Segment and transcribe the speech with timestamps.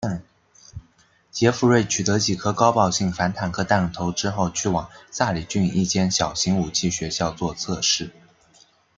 [1.29, 8.09] 杰佛瑞取得几颗高爆性反坦克弹头之后去往萨里郡一间小型武器学校作测试。